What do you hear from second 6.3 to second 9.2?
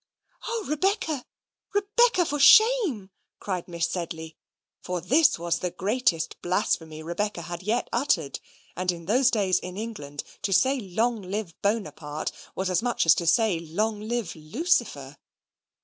blasphemy Rebecca had as yet uttered; and in